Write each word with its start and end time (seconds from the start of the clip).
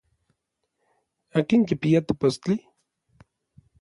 ¿Akin 1.37 1.61
kipia 1.67 1.99
tepostli? 2.07 2.55